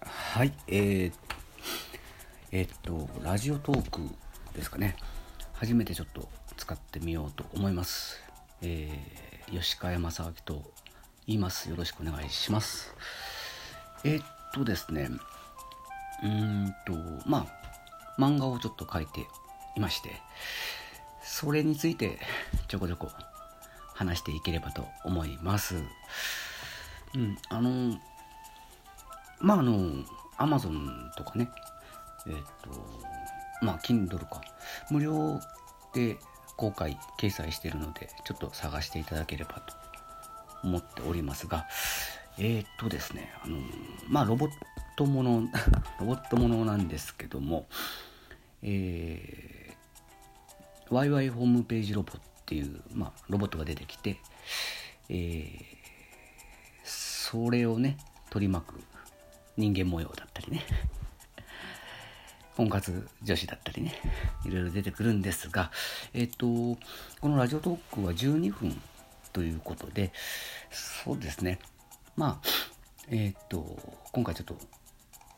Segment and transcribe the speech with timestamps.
[0.00, 1.12] はいえー、
[2.52, 4.00] えー、っとラジオトーク
[4.54, 4.96] ですかね。
[5.52, 8.18] 初めてちょっと使ってみようと思います。
[8.62, 10.72] えー、吉川正明と
[11.26, 11.68] 言います。
[11.68, 12.94] よろしくお願いします。
[14.04, 15.10] えー、っとですね。
[16.22, 16.94] うーんと
[17.26, 17.46] ま
[18.16, 19.26] あ漫画をちょっと書いて
[19.76, 20.10] いまして
[21.22, 22.18] それについて
[22.68, 23.08] ちょこちょこ
[23.94, 25.76] 話していければと思います。
[27.14, 27.98] うんあの
[29.40, 30.04] まああの、
[30.36, 31.50] アマゾンとかね、
[32.26, 32.70] えっ、と、
[33.62, 34.40] まあ、Kindle か、
[34.90, 35.40] 無料
[35.94, 36.18] で
[36.56, 39.74] 公開、掲載しているので、ちょっと探していただければと
[40.62, 41.66] 思っておりますが、
[42.38, 43.58] えっ、とですね、あの、
[44.08, 44.50] まあ、ロボッ
[44.96, 45.42] トもの、
[46.00, 47.66] ロボットものなんですけども、
[48.62, 54.18] えー、ワイワイホームページロボっていう、まあ、ロボットが出てきて、
[55.08, 55.60] えー、
[56.84, 57.96] それをね、
[58.30, 58.89] 取り巻く
[59.56, 60.64] 人間模様だったりね。
[62.56, 63.94] 婚活女子だったりね。
[64.44, 65.70] いろいろ出てくるんですが
[66.12, 66.78] えっ、とこ
[67.28, 68.80] のラジオトークは12分
[69.32, 70.12] ということで
[70.70, 71.58] そうですね。
[72.16, 72.48] まあ
[73.08, 74.58] えっ、と今回ちょっと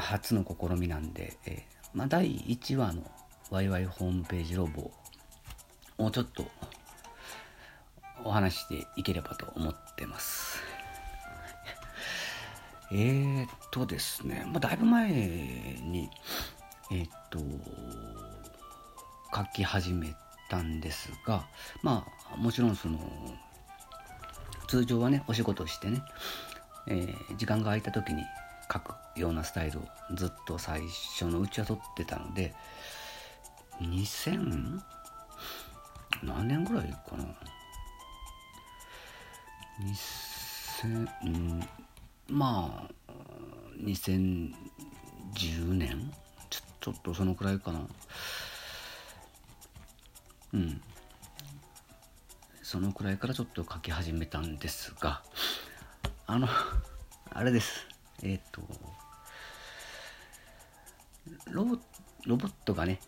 [0.00, 3.10] 初の試みなんで、えー、まあ、第1話の
[3.50, 4.90] ワイワイホームページロボ
[5.98, 6.44] をちょっと
[8.24, 10.75] お話していければと思ってます。
[12.92, 16.08] えー、っとですね、まあ、だいぶ前に、
[16.90, 17.38] えー、っと、
[19.34, 20.14] 書き始め
[20.48, 21.46] たんですが、
[21.82, 22.98] まあ、もちろんその、
[24.68, 26.00] 通常はね、お仕事してね、
[26.86, 28.22] えー、時間が空いた時に
[28.72, 29.82] 書くようなスタイルを
[30.14, 32.54] ずっと最初のうちは取ってたので、
[33.80, 34.80] 2000
[36.22, 37.24] 何年ぐらいかな。
[39.82, 41.68] 2000、うん
[42.28, 43.12] まあ
[43.82, 44.52] 2010
[45.74, 46.12] 年
[46.50, 47.86] ちょちょっとそのくらいかな。
[50.54, 50.80] うん。
[52.62, 55.22] そのくらいからちょっと書き始めたんですが
[56.26, 56.48] あの
[57.30, 57.86] あれです。
[58.22, 58.62] えっ、ー、と
[61.50, 61.78] ロボ
[62.26, 62.98] ロボットがね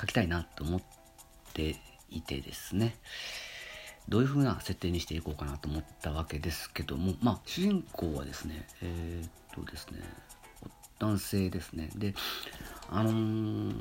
[0.00, 0.82] 書きたいなと思っ
[1.52, 1.76] て
[2.08, 2.96] いてですね。
[4.08, 9.30] どういう風な設定にしていこうかなと思ったわけですけども、まあ、主人公はですね、えー、っ
[9.64, 10.00] とですね、
[10.98, 11.90] 男性ですね。
[11.96, 12.14] で、
[12.90, 13.74] あのー、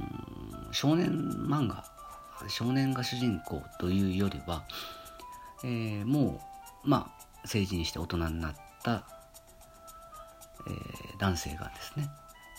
[0.72, 1.86] 少年漫画、
[2.50, 4.66] 少年が主人公というよりは、
[5.64, 6.42] えー、も
[6.86, 7.12] う、ま
[7.44, 9.06] あ、成人して大人になった、
[10.68, 12.10] えー、男性がですね、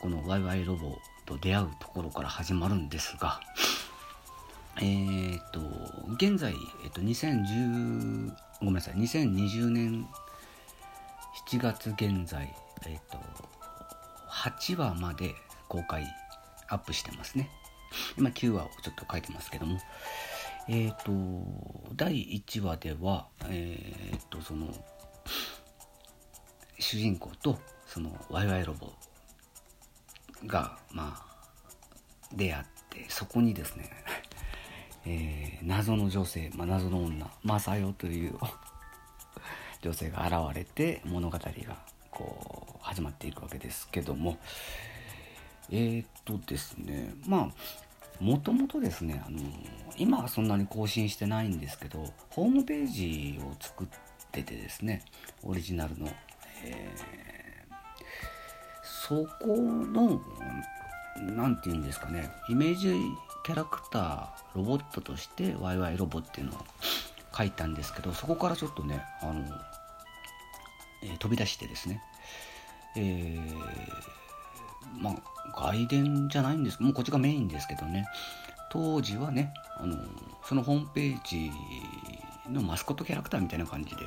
[0.01, 0.97] このワイワイロボ
[1.27, 3.41] と出会うところから始まるんですが、
[4.79, 5.61] えー、っと、
[6.15, 6.55] 現在、
[6.85, 10.07] えっと、2010、ごめんなさい、2020年
[11.49, 12.55] 7月現在、
[12.87, 13.19] えっと、
[14.31, 15.35] 8話まで
[15.69, 16.07] 公開
[16.69, 17.49] アップしてますね。
[18.19, 19.79] 今9話をちょっと書いてますけども、
[20.69, 21.13] えっ、と、
[21.95, 24.69] 第1話では、えっ、と、その、
[26.79, 28.93] 主人公と、その、ワイワイロボ
[30.47, 31.37] が、まあ、
[32.35, 33.91] 出会って、そこにですね、
[35.07, 38.37] えー、謎の女性、まあ、謎の女マサヨという
[39.81, 41.77] 女性が現れて物語が
[42.11, 44.39] こう始まっていくわけですけども
[45.71, 49.41] えー、っとですねまあもともとですねあの
[49.97, 53.87] 今はそんなに更新してないんですけどホームページを作っ
[54.33, 55.03] ててですね
[55.43, 56.09] オリジナルの、
[56.65, 57.75] えー、
[58.83, 60.21] そこの
[61.37, 62.97] 何て言うんですかねイメージ
[63.47, 64.27] キャラクター
[64.57, 66.57] ロボットとしてワイワイロボっていうのを
[67.33, 69.45] 書いたんですけどそこからちょっとねあの、
[71.05, 72.03] えー、飛び出してですね。
[72.97, 73.41] えー、
[75.01, 78.07] まあ外伝じゃないんですもうこっちがメインですけどね。
[78.73, 79.97] 当時はねあの
[80.45, 81.53] そのホームページ
[82.51, 84.03] のマスコットキャラクターみたいな感じで、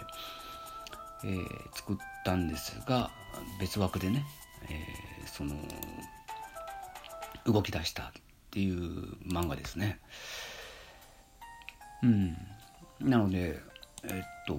[1.24, 3.10] えー、作ったんですが
[3.62, 4.26] 別枠でね、
[4.70, 5.56] えー、その
[7.46, 8.12] 動き出した
[8.50, 10.00] っていう漫画ですね。
[12.02, 12.38] うん。
[13.00, 13.60] なので、
[14.04, 14.58] えっと、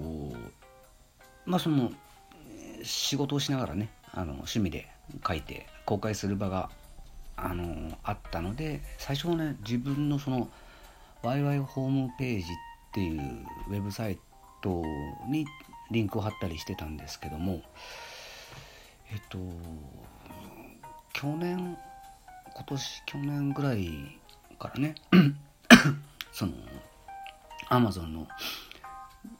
[1.45, 1.91] まあその、
[2.83, 4.87] 仕事をしながらね、あの趣味で
[5.25, 6.69] 書いて公開する場が
[7.37, 10.49] あのあったので最初はね自分のその
[11.23, 12.45] ワイワイホームページっ
[12.93, 13.21] ていう
[13.69, 14.19] ウェブサイ
[14.61, 14.83] ト
[15.27, 15.45] に
[15.91, 17.61] リンクを貼ったりしてたんですけども
[19.11, 19.37] えっと
[21.13, 21.77] 去年
[22.53, 24.19] 今年去年ぐらい
[24.59, 24.95] からね
[26.31, 26.53] その
[27.69, 28.27] アマゾンの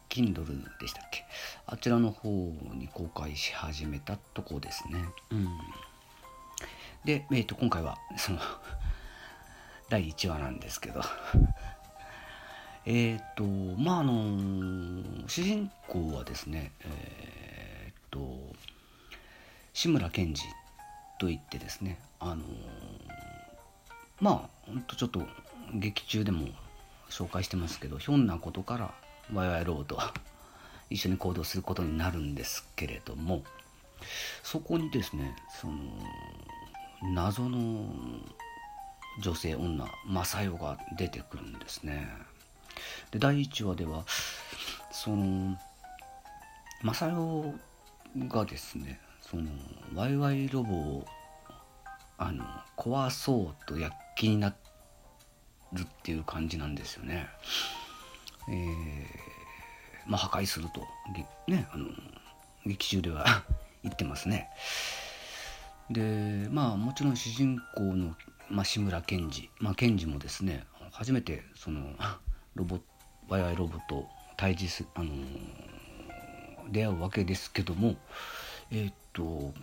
[0.09, 0.45] Kindle
[0.79, 1.25] でしたっけ？
[1.65, 5.05] あちらの方に公開し始めたとこですね。
[5.31, 5.47] うん、
[7.05, 8.39] で、えーと、今回はその
[9.89, 11.01] 第1話なんですけど。
[12.85, 18.55] えっとまああの主人公はですねえっ、と
[19.71, 20.43] 志村けんじ
[21.21, 22.41] といってですねあの
[24.19, 25.21] まあほんとちょっと
[25.71, 26.47] 劇中でも
[27.11, 28.91] 紹介してますけどひょんなことから
[29.31, 29.99] ワイワイローと
[30.89, 33.43] 一緒に行動することになるんですけれども
[34.41, 35.73] そこにですねその
[37.13, 37.85] 謎の
[39.21, 42.07] 女性女正代が出てくるんですね。
[43.11, 44.05] で第1話では
[44.91, 45.55] その
[46.81, 47.11] 正
[48.15, 48.99] 代がですね
[49.31, 49.43] その
[49.95, 51.05] ワイワイロボを
[52.17, 52.43] あの
[52.75, 54.53] 壊そうと躍起にな
[55.71, 57.27] るっていう感じなんですよね。
[58.49, 59.05] えー、
[60.05, 60.81] まあ破壊すると
[61.49, 61.87] ねあの
[62.65, 63.45] 劇中では
[63.83, 64.49] 言ってますね。
[65.89, 68.17] でまあもちろん主人公の、
[68.49, 71.95] まあ、志村けんじ、まあ、ケンジもですね初めてその
[72.55, 72.81] ロボ
[73.29, 75.13] ワイワイロボと対峙すあの
[76.69, 77.95] 出会うわけですけども
[78.73, 79.53] えー、と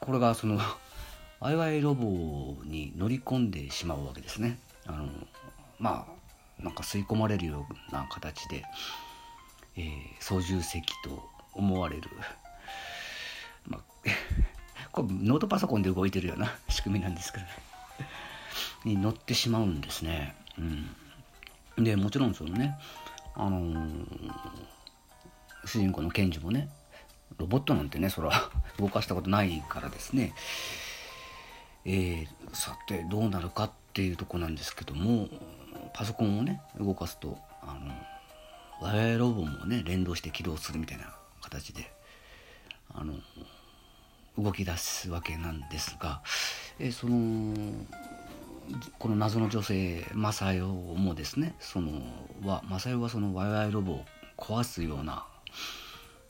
[0.00, 0.60] これがその
[1.40, 4.58] ワイワイロボに乗り込んでしまうわけですね。
[4.86, 5.08] あの
[5.78, 8.64] まあなんか吸い込まれるような形で、
[9.76, 12.10] えー、操縦席と思われる、
[13.66, 13.80] まあ、
[14.92, 17.50] これノートパソコンで動いてるような 仕組みなんですけどね
[18.84, 20.34] に乗ってしまうんですね。
[21.76, 22.78] うん、でもちろんそのね、
[23.34, 24.32] あのー、
[25.66, 26.68] 主人公のケンジもね
[27.38, 28.30] ロボットなんてねそら
[28.78, 30.34] 動かしたことないからですね。
[31.84, 35.28] えー、さてどうなるかっていうとこなんですけども
[35.94, 37.92] パソコンをね動かすとあの
[38.80, 41.90] 我々ロボもね連動して起動するみたいな形で
[42.94, 43.14] あの
[44.38, 46.22] 動き出すわけなんですが、
[46.78, 47.54] えー、その
[48.98, 52.02] この謎の女性マサヨもですねその
[52.44, 54.04] はマサヨはその我々ロボを
[54.36, 55.26] 壊すような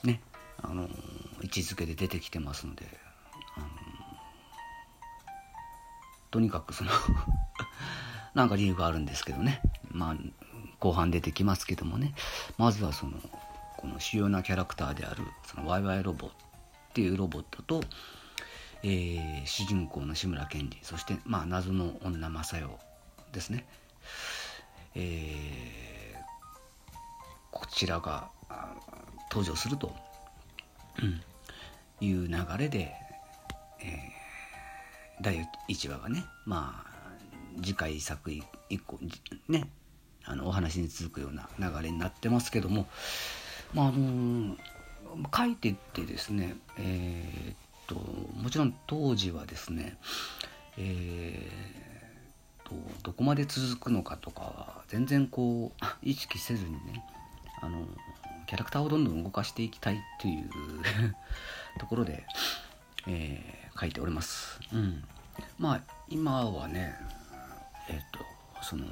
[0.04, 0.20] ね
[0.62, 0.88] あの
[1.42, 2.86] 位置づけで出てきてますので
[3.56, 3.66] あの
[6.30, 6.90] とにかくその
[8.34, 9.60] なんか理由があるんですけどね。
[9.90, 10.16] まあ
[10.78, 12.14] 後半出てきますけどもね。
[12.56, 13.18] まずはその
[13.76, 16.30] この主要なキャラクターであるそのワイワイロボっ
[16.92, 17.82] ていうロボットと、
[18.82, 22.68] えー、主人公の志村けんじそしてまあ謎の女正代
[23.32, 23.66] ですね、
[24.94, 26.20] えー、
[27.50, 28.30] こちらが
[29.30, 30.09] 登場すると。
[32.00, 32.92] いう流れで、
[33.80, 36.90] えー、第1話がねまあ
[37.62, 38.42] 次回作以
[38.78, 38.98] 降
[39.48, 39.68] ね
[40.24, 42.86] あのお話に続くような流れになってますけども
[43.74, 44.56] まああの
[45.34, 47.96] 書いてってですねえー、と
[48.40, 49.98] もちろん当時はですね
[50.78, 57.04] えー、とどこまで続くのかとかは全然こう 意識せずにね
[57.60, 57.86] あの
[58.50, 60.50] キャラクターをどんどん動かしていきたいっていう
[61.78, 62.26] ところで、
[63.06, 64.58] えー、書いております。
[64.72, 65.04] うん、
[65.56, 66.96] まあ今はね
[67.88, 68.26] えっ、ー、と
[68.60, 68.86] その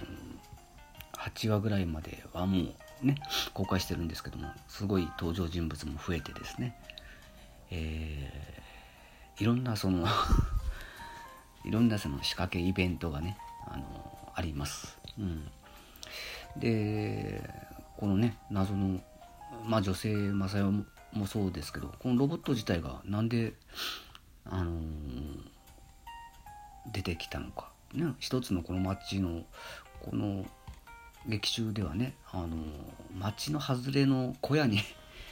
[1.15, 2.73] 8話ぐらいまではも
[3.03, 3.17] うね
[3.53, 6.81] 公開してるんですけどもすごい登場人物も増えてですね、
[7.73, 10.07] えー、いろんなその
[11.67, 13.37] いろんなその仕掛けイベントがね
[13.67, 14.97] あのあります。
[15.19, 15.51] うん、
[16.57, 17.43] で
[17.97, 19.01] このね謎の
[19.65, 20.73] まあ女性マサヨ
[21.13, 23.55] もそうですけどこのロボット自体がなんで、
[24.45, 24.77] あのー、
[26.93, 29.43] 出てきたのか、ね、一つのこの町の
[30.03, 30.45] この
[31.27, 32.51] 劇中ではね、あのー、
[33.19, 34.81] 町の外れの小屋に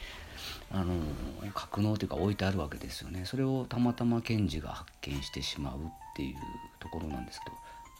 [0.71, 3.25] あのー、格納というか置いてあるわけですよね。
[3.25, 5.79] それをたまたま検事が発見してしまうっ
[6.15, 6.35] ていう
[6.79, 7.55] ところなんですけど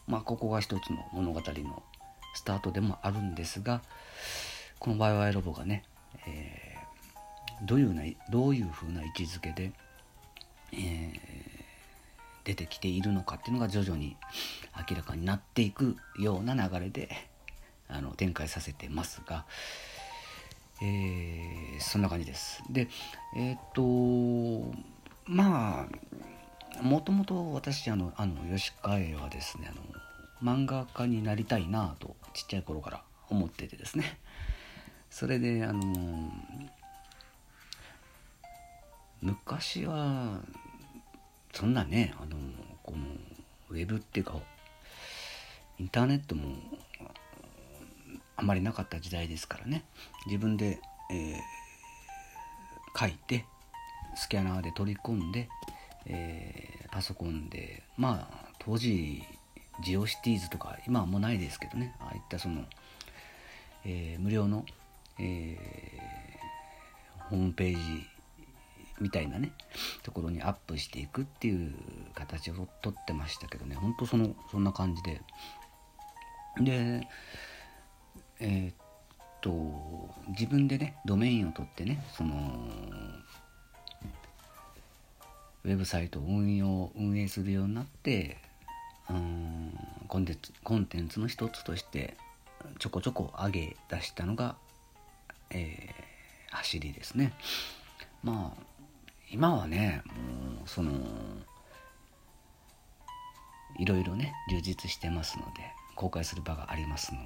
[0.08, 1.84] まあここが一つの物語の
[2.34, 3.82] スタートでもあるんですが
[4.80, 5.84] このワイワイロボがね
[6.28, 9.72] えー、どういうなどういうふうな位置づけで、
[10.74, 11.18] えー、
[12.44, 14.16] 出てきているのかっていうのが徐々に
[14.90, 17.10] 明らかになっていくような流れで
[17.90, 19.46] あの展開させてますが、
[20.82, 22.64] えー、そんな感じです。
[22.70, 22.88] で
[23.36, 23.82] えっ、と
[25.26, 25.88] ま
[26.80, 29.82] あもともと私あのあの吉川はですねあの
[30.44, 34.20] 漫画家になりたいなとちっちゃい頃から思っててですね
[35.10, 35.84] それであの
[39.22, 40.42] 昔は
[41.54, 42.38] そんなねあの
[42.84, 42.98] この
[43.70, 44.36] ウェブっていうか
[45.80, 46.56] インターネットも
[48.36, 49.84] あまりなかった時代ですからね。
[50.28, 50.80] 自分で、
[51.12, 53.46] えー、書いて
[54.16, 55.50] スキャナーで取り込んで、
[56.06, 59.24] えー、パソコンでまあ当時
[59.84, 61.96] ジオシティーズとか今はもうないですけどね。
[62.00, 62.64] ああいったその、
[63.86, 64.66] えー、無料の、
[65.20, 68.08] えー、ホームページ
[69.00, 69.52] みたいなね
[70.04, 71.74] ところにアップしていくっていう
[72.16, 75.22] 形をとってましたけどねほんとそのそんな感じで。
[76.60, 77.08] で
[78.40, 78.76] えー、っ
[79.42, 82.68] と自分でねドメインを取ってねその
[85.64, 88.38] ウェブサイトを運用運営するようになって
[89.10, 92.18] うんコンテンツコンテンツの一つとして
[92.80, 94.56] ちょこちょこ上げ出したのが、
[95.52, 97.34] えー、走りですね。
[98.24, 98.62] まあ
[99.30, 100.92] 今はねもうその
[103.78, 105.62] いろいろね充実してますので
[105.96, 107.20] 公開する場がありますの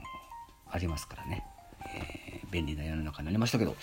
[0.69, 1.43] ありますからね、
[1.95, 3.75] えー、便利な世の中になりましたけど。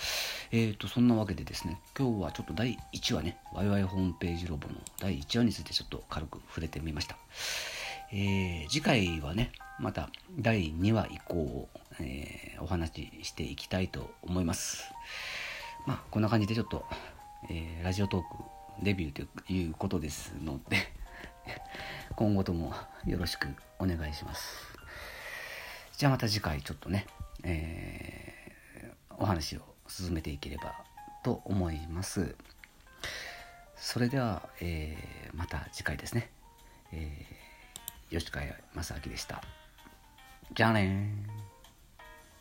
[0.51, 7.17] えーとそんなわけでですね今日はちょっと第1話ねワイワイホームページロボの第1話についてちょっと軽く触れてみました、
[8.11, 11.69] えー、次回はねまた第2話以降を、
[11.99, 14.83] えー、お話ししていきたいと思います
[15.85, 16.85] まあこんな感じでちょっと
[17.47, 18.27] えー、ラジオトーク
[18.83, 20.77] デビューということですので
[22.15, 22.73] 今後とも
[23.05, 24.55] よろしくお願いします。
[25.97, 27.05] じゃあまた次回ちょっとね、
[27.43, 30.75] えー、お話を進めていければ
[31.23, 32.35] と思います。
[33.75, 36.29] それでは、えー、また次回ですね。
[36.91, 38.45] えー、吉川
[38.75, 39.58] 正明でした。
[40.53, 41.07] じゃあね